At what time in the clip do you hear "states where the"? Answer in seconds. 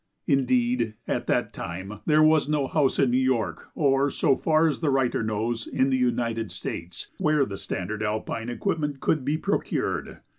6.51-7.55